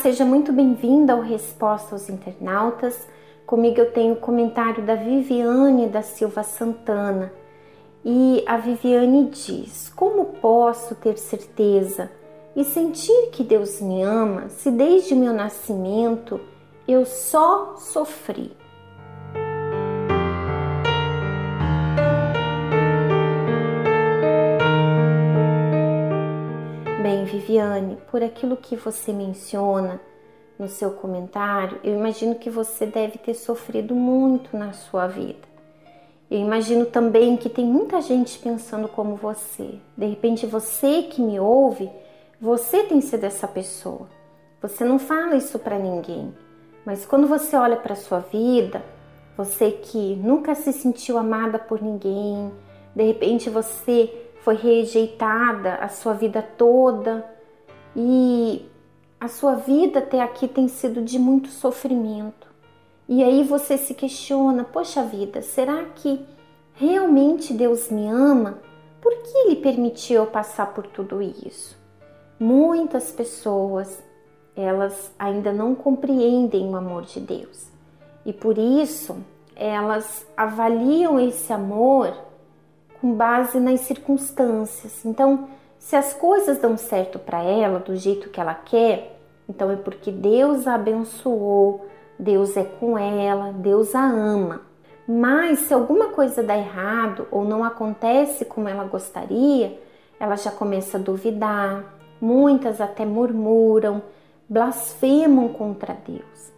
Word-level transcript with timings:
seja 0.00 0.24
muito 0.24 0.50
bem-vinda 0.50 1.12
ao 1.12 1.20
Resposta 1.20 1.94
aos 1.94 2.08
Internautas. 2.08 3.06
Comigo 3.44 3.80
eu 3.80 3.92
tenho 3.92 4.14
o 4.14 4.20
comentário 4.20 4.82
da 4.82 4.94
Viviane 4.94 5.88
da 5.88 6.00
Silva 6.00 6.42
Santana. 6.42 7.30
E 8.02 8.42
a 8.46 8.56
Viviane 8.56 9.26
diz: 9.26 9.92
Como 9.94 10.24
posso 10.40 10.94
ter 10.94 11.18
certeza 11.18 12.10
e 12.56 12.64
sentir 12.64 13.28
que 13.30 13.44
Deus 13.44 13.78
me 13.82 14.02
ama 14.02 14.48
se 14.48 14.70
desde 14.70 15.14
meu 15.14 15.34
nascimento 15.34 16.40
eu 16.88 17.04
só 17.04 17.76
sofri? 17.76 18.56
Bem, 27.10 27.24
Viviane, 27.24 27.98
por 28.08 28.22
aquilo 28.22 28.56
que 28.56 28.76
você 28.76 29.12
menciona 29.12 30.00
no 30.56 30.68
seu 30.68 30.92
comentário, 30.92 31.80
eu 31.82 31.92
imagino 31.92 32.36
que 32.36 32.48
você 32.48 32.86
deve 32.86 33.18
ter 33.18 33.34
sofrido 33.34 33.96
muito 33.96 34.56
na 34.56 34.72
sua 34.72 35.08
vida. 35.08 35.48
Eu 36.30 36.38
imagino 36.38 36.86
também 36.86 37.36
que 37.36 37.48
tem 37.48 37.64
muita 37.64 38.00
gente 38.00 38.38
pensando 38.38 38.86
como 38.86 39.16
você. 39.16 39.74
De 39.98 40.06
repente, 40.06 40.46
você 40.46 41.02
que 41.02 41.20
me 41.20 41.40
ouve, 41.40 41.90
você 42.40 42.84
tem 42.84 43.00
sido 43.00 43.24
essa 43.24 43.48
pessoa. 43.48 44.06
Você 44.62 44.84
não 44.84 44.96
fala 44.96 45.34
isso 45.34 45.58
para 45.58 45.80
ninguém, 45.80 46.32
mas 46.86 47.04
quando 47.04 47.26
você 47.26 47.56
olha 47.56 47.76
para 47.76 47.96
sua 47.96 48.20
vida, 48.20 48.84
você 49.36 49.72
que 49.72 50.14
nunca 50.14 50.54
se 50.54 50.72
sentiu 50.72 51.18
amada 51.18 51.58
por 51.58 51.82
ninguém, 51.82 52.52
de 52.94 53.02
repente 53.02 53.50
você 53.50 54.29
foi 54.42 54.54
rejeitada 54.56 55.74
a 55.74 55.88
sua 55.88 56.14
vida 56.14 56.42
toda 56.42 57.24
e 57.94 58.66
a 59.20 59.28
sua 59.28 59.54
vida 59.54 59.98
até 59.98 60.22
aqui 60.22 60.48
tem 60.48 60.66
sido 60.68 61.02
de 61.02 61.18
muito 61.18 61.48
sofrimento. 61.48 62.48
E 63.08 63.22
aí 63.22 63.42
você 63.44 63.76
se 63.76 63.94
questiona: 63.94 64.64
poxa 64.64 65.02
vida, 65.02 65.42
será 65.42 65.84
que 65.94 66.24
realmente 66.74 67.52
Deus 67.52 67.90
me 67.90 68.06
ama? 68.08 68.58
Por 69.00 69.14
que 69.22 69.38
Ele 69.38 69.56
permitiu 69.56 70.22
eu 70.22 70.26
passar 70.26 70.72
por 70.74 70.86
tudo 70.86 71.20
isso? 71.20 71.78
Muitas 72.38 73.10
pessoas 73.12 74.02
elas 74.56 75.12
ainda 75.18 75.52
não 75.52 75.74
compreendem 75.74 76.68
o 76.68 76.76
amor 76.76 77.02
de 77.02 77.20
Deus 77.20 77.70
e 78.26 78.32
por 78.32 78.58
isso 78.58 79.16
elas 79.54 80.26
avaliam 80.36 81.18
esse 81.18 81.52
amor 81.52 82.14
com 83.00 83.14
base 83.14 83.58
nas 83.58 83.80
circunstâncias. 83.80 85.04
Então, 85.04 85.48
se 85.78 85.96
as 85.96 86.12
coisas 86.12 86.58
dão 86.58 86.76
certo 86.76 87.18
para 87.18 87.42
ela 87.42 87.78
do 87.78 87.96
jeito 87.96 88.28
que 88.28 88.40
ela 88.40 88.54
quer, 88.54 89.18
então 89.48 89.70
é 89.70 89.76
porque 89.76 90.12
Deus 90.12 90.66
a 90.66 90.74
abençoou, 90.74 91.86
Deus 92.18 92.56
é 92.56 92.64
com 92.64 92.98
ela, 92.98 93.52
Deus 93.52 93.94
a 93.94 94.04
ama. 94.04 94.62
Mas 95.08 95.60
se 95.60 95.74
alguma 95.74 96.08
coisa 96.10 96.42
dá 96.42 96.56
errado 96.56 97.26
ou 97.30 97.44
não 97.44 97.64
acontece 97.64 98.44
como 98.44 98.68
ela 98.68 98.84
gostaria, 98.84 99.80
ela 100.20 100.36
já 100.36 100.50
começa 100.50 100.98
a 100.98 101.00
duvidar, 101.00 101.82
muitas 102.20 102.80
até 102.80 103.04
murmuram, 103.06 104.02
blasfemam 104.48 105.48
contra 105.48 105.96
Deus. 106.06 106.52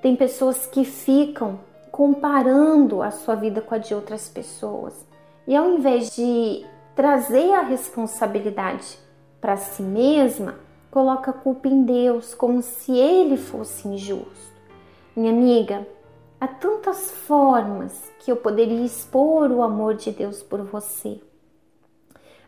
Tem 0.00 0.14
pessoas 0.14 0.64
que 0.66 0.84
ficam 0.84 1.58
comparando 1.90 3.02
a 3.02 3.10
sua 3.10 3.34
vida 3.34 3.60
com 3.60 3.74
a 3.74 3.78
de 3.78 3.92
outras 3.92 4.28
pessoas. 4.28 5.07
E 5.48 5.56
ao 5.56 5.66
invés 5.70 6.14
de 6.14 6.62
trazer 6.94 7.54
a 7.54 7.62
responsabilidade 7.62 8.98
para 9.40 9.56
si 9.56 9.82
mesma, 9.82 10.56
coloca 10.90 11.30
a 11.30 11.34
culpa 11.34 11.68
em 11.68 11.84
Deus, 11.84 12.34
como 12.34 12.60
se 12.60 12.94
ele 12.94 13.38
fosse 13.38 13.88
injusto. 13.88 14.52
Minha 15.16 15.32
amiga, 15.32 15.88
há 16.38 16.46
tantas 16.46 17.10
formas 17.10 18.12
que 18.18 18.30
eu 18.30 18.36
poderia 18.36 18.84
expor 18.84 19.50
o 19.50 19.62
amor 19.62 19.94
de 19.94 20.10
Deus 20.10 20.42
por 20.42 20.60
você. 20.64 21.18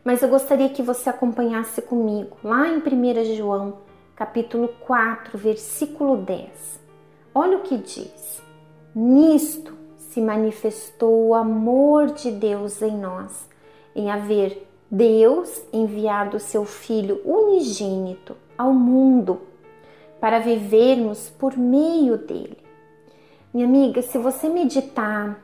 Mas 0.03 0.21
eu 0.21 0.29
gostaria 0.29 0.69
que 0.69 0.83
você 0.83 1.09
acompanhasse 1.09 1.81
comigo 1.81 2.37
lá 2.43 2.67
em 2.67 2.77
1 2.77 3.35
João, 3.35 3.79
capítulo 4.15 4.67
4, 4.85 5.39
versículo 5.39 6.17
10. 6.17 6.79
Olha 7.33 7.57
o 7.57 7.61
que 7.61 7.77
diz: 7.77 8.43
Nisto 8.93 9.80
se 10.11 10.19
manifestou 10.19 11.27
o 11.27 11.33
amor 11.33 12.07
de 12.07 12.31
Deus 12.31 12.81
em 12.81 12.97
nós, 12.97 13.47
em 13.95 14.11
haver 14.11 14.67
Deus 14.89 15.63
enviado 15.71 16.37
seu 16.37 16.65
Filho 16.65 17.21
unigênito 17.23 18.35
ao 18.57 18.73
mundo 18.73 19.39
para 20.19 20.39
vivermos 20.39 21.29
por 21.29 21.57
meio 21.57 22.17
dele. 22.17 22.57
Minha 23.53 23.65
amiga, 23.65 24.01
se 24.01 24.17
você 24.17 24.49
meditar 24.49 25.41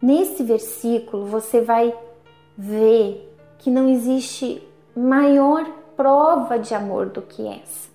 nesse 0.00 0.44
versículo, 0.44 1.26
você 1.26 1.60
vai 1.60 1.92
ver 2.56 3.36
que 3.58 3.72
não 3.72 3.88
existe 3.88 4.62
maior 4.96 5.68
prova 5.96 6.60
de 6.60 6.74
amor 6.74 7.06
do 7.06 7.22
que 7.22 7.44
essa. 7.44 7.88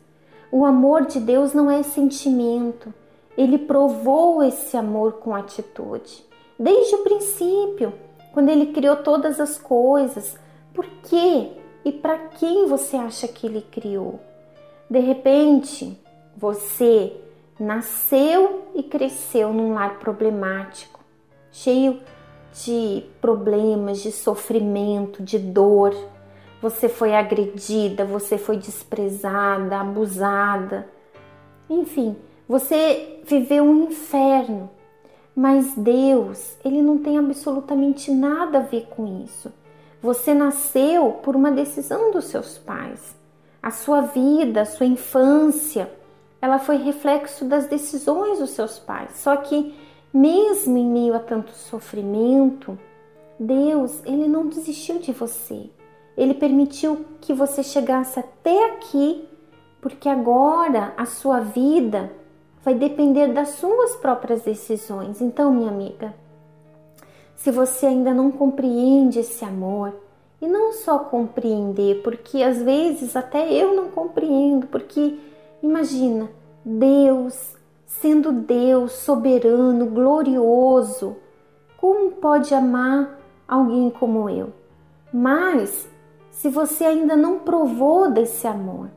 O 0.52 0.66
amor 0.66 1.06
de 1.06 1.22
Deus 1.22 1.54
não 1.54 1.72
é 1.72 1.84
sentimento, 1.84 2.94
ele 3.40 3.58
provou 3.58 4.44
esse 4.44 4.76
amor 4.76 5.14
com 5.14 5.34
atitude. 5.34 6.26
Desde 6.60 6.94
o 6.96 7.04
princípio, 7.04 7.94
quando 8.34 8.50
ele 8.50 8.74
criou 8.74 8.98
todas 8.98 9.40
as 9.40 9.58
coisas, 9.58 10.38
por 10.74 10.86
quê 11.04 11.54
e 11.86 11.92
para 11.94 12.18
quem 12.18 12.68
você 12.68 12.98
acha 12.98 13.30
que 13.30 13.48
ele 13.48 13.62
criou? 13.62 14.20
De 14.90 15.00
repente, 15.00 15.98
você 16.36 17.16
nasceu 17.58 18.68
e 18.76 18.84
cresceu 18.84 19.54
num 19.54 19.74
lar 19.74 20.00
problemático, 20.00 21.00
cheio 21.50 22.02
de 22.62 23.06
problemas, 23.22 24.00
de 24.00 24.12
sofrimento, 24.12 25.24
de 25.24 25.40
dor. 25.40 25.96
Você 26.62 26.90
foi 26.90 27.16
agredida, 27.16 28.04
você 28.04 28.38
foi 28.38 28.58
desprezada, 28.58 29.80
abusada. 29.80 30.90
Enfim, 31.70 32.18
você 32.50 33.22
viveu 33.26 33.64
um 33.64 33.84
inferno. 33.84 34.72
Mas 35.36 35.76
Deus, 35.76 36.58
ele 36.66 36.82
não 36.82 36.98
tem 36.98 37.16
absolutamente 37.16 38.10
nada 38.12 38.58
a 38.58 38.64
ver 38.64 38.88
com 38.90 39.24
isso. 39.24 39.54
Você 40.02 40.34
nasceu 40.34 41.12
por 41.24 41.36
uma 41.36 41.52
decisão 41.52 42.12
dos 42.12 42.26
seus 42.26 42.58
pais. 42.58 43.16
A 43.62 43.70
sua 43.70 44.02
vida, 44.02 44.62
a 44.62 44.66
sua 44.66 44.88
infância, 44.88 45.92
ela 46.42 46.58
foi 46.58 46.78
reflexo 46.78 47.46
das 47.46 47.68
decisões 47.68 48.40
dos 48.40 48.50
seus 48.50 48.80
pais. 48.80 49.12
Só 49.18 49.36
que 49.36 49.76
mesmo 50.12 50.76
em 50.76 50.88
meio 50.88 51.14
a 51.14 51.20
tanto 51.20 51.52
sofrimento, 51.52 52.80
Deus, 53.40 54.02
ele 54.06 54.28
não 54.28 54.48
desistiu 54.48 54.98
de 54.98 55.12
você. 55.12 55.70
Ele 56.18 56.34
permitiu 56.34 57.06
que 57.22 57.32
você 57.32 57.62
chegasse 57.62 58.20
até 58.20 58.72
aqui, 58.72 59.24
porque 59.80 60.10
agora 60.10 60.94
a 60.98 61.06
sua 61.06 61.40
vida 61.40 62.12
vai 62.64 62.74
depender 62.76 63.28
das 63.34 63.50
suas 63.50 63.96
próprias 63.96 64.42
decisões. 64.42 65.22
Então, 65.22 65.54
minha 65.54 65.70
amiga, 65.70 66.14
se 67.36 67.52
você 67.52 67.86
ainda 67.86 68.14
não 68.14 68.32
compreende 68.32 69.20
esse 69.20 69.44
amor, 69.46 69.94
e 70.42 70.48
não 70.48 70.74
só 70.74 71.00
compreender, 71.00 72.02
porque 72.02 72.42
às 72.42 72.62
vezes 72.62 73.16
até 73.16 73.52
eu 73.52 73.76
não 73.76 73.90
compreendo, 73.90 74.68
porque 74.68 75.18
imagina, 75.62 76.30
Deus, 76.64 77.56
sendo 77.86 78.32
Deus 78.32 78.94
soberano, 78.94 79.86
glorioso, 79.88 81.18
como 81.78 82.12
pode 82.12 82.54
amar 82.54 83.20
alguém 83.48 83.90
como 83.90 84.30
eu? 84.30 84.54
Mas 85.12 85.90
se 86.32 86.50
você 86.50 86.86
ainda 86.86 87.16
não 87.18 87.40
provou 87.40 88.10
desse 88.10 88.48
amor, 88.48 88.90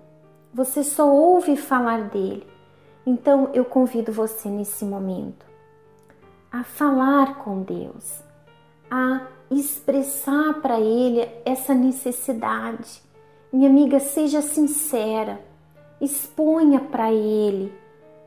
você 0.54 0.84
só 0.84 1.12
ouve 1.12 1.56
falar 1.56 2.08
dele. 2.08 2.46
Então 3.06 3.50
eu 3.52 3.64
convido 3.64 4.12
você 4.12 4.48
nesse 4.48 4.84
momento 4.84 5.44
a 6.50 6.62
falar 6.62 7.38
com 7.38 7.62
Deus, 7.62 8.22
a 8.90 9.22
expressar 9.50 10.60
para 10.60 10.78
Ele 10.78 11.28
essa 11.44 11.74
necessidade. 11.74 13.02
Minha 13.52 13.68
amiga, 13.68 13.98
seja 13.98 14.42
sincera, 14.42 15.40
exponha 16.00 16.80
para 16.80 17.12
Ele 17.12 17.72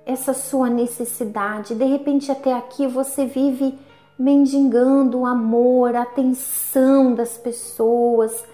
essa 0.06 0.34
sua 0.34 0.70
necessidade. 0.70 1.76
De 1.76 1.86
repente, 1.86 2.32
até 2.32 2.54
aqui 2.54 2.88
você 2.88 3.26
vive 3.26 3.78
mendigando 4.18 5.20
o 5.20 5.26
amor, 5.26 5.96
a 5.96 6.04
atenção 6.04 7.14
das 7.14 7.38
pessoas, 7.38 8.46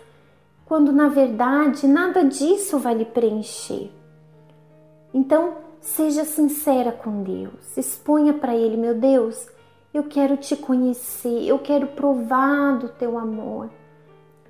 quando 0.66 0.92
na 0.92 1.08
verdade 1.08 1.88
nada 1.88 2.24
disso 2.24 2.80
vai 2.80 2.96
lhe 2.96 3.06
preencher. 3.06 3.92
Então, 5.14 5.56
seja 5.82 6.24
sincera 6.24 6.92
com 6.92 7.24
Deus, 7.24 7.76
exponha 7.76 8.34
para 8.34 8.56
Ele, 8.56 8.78
meu 8.78 8.94
Deus, 8.94 9.48
eu 9.94 10.06
quero 10.06 10.38
te 10.38 10.56
conhecer, 10.56 11.46
eu 11.46 11.60
quero 11.60 11.88
provar 11.88 12.78
do 12.78 12.88
teu 12.88 13.18
amor. 13.18 13.70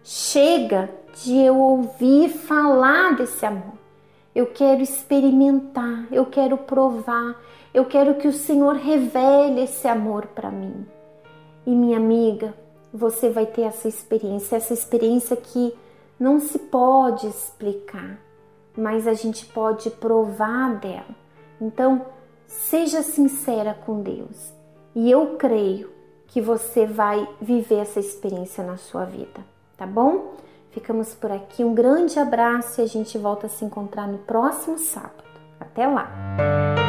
Chega 0.04 0.89
de 1.16 1.38
eu 1.38 1.57
ouvir 1.57 2.30
falar 2.30 3.16
desse 3.16 3.45
amor. 3.45 3.80
eu 4.33 4.45
quero 4.48 4.81
experimentar, 4.81 6.07
eu 6.10 6.25
quero 6.25 6.57
provar, 6.57 7.36
eu 7.74 7.84
quero 7.84 8.16
que 8.16 8.30
o 8.30 8.34
Senhor 8.34 8.75
revele 8.75 9.62
esse 9.62 9.88
amor 9.89 10.27
para 10.27 10.50
mim. 10.50 10.86
E 11.66 11.72
minha 11.72 11.98
amiga, 11.98 12.54
você 12.94 13.30
vai 13.30 13.45
ter 13.45 13.63
essa 13.63 13.89
experiência, 13.89 14.56
essa 14.56 14.74
experiência 14.74 15.36
que 15.36 15.74
não 16.18 16.39
se 16.39 16.57
pode 16.60 17.27
explicar, 17.27 18.19
mas 18.77 19.06
a 19.06 19.13
gente 19.13 19.45
pode 19.48 19.89
provar 19.89 20.75
dela. 20.80 21.20
Então, 21.62 22.06
seja 22.48 23.04
sincera 23.04 23.74
com 23.86 24.02
Deus 24.02 24.52
e 24.96 25.10
eu 25.10 25.38
creio 25.38 25.90
que 26.28 26.42
você 26.42 26.86
vai 26.86 27.28
viver 27.40 27.75
essa 27.75 28.00
experiência 28.00 28.63
na 28.63 28.78
sua 28.78 29.06
vida, 29.06 29.42
tá 29.78 29.86
bom? 29.86 30.34
Ficamos 30.72 31.13
por 31.13 31.31
aqui, 31.31 31.63
um 31.63 31.75
grande 31.75 32.18
abraço 32.18 32.81
e 32.81 32.84
a 32.84 32.88
gente 32.88 33.18
volta 33.18 33.48
a 33.48 33.50
se 33.50 33.63
encontrar 33.63 34.08
no 34.08 34.19
próximo 34.19 34.78
sábado. 34.78 35.24
Até 35.60 35.86
lá! 35.86 36.81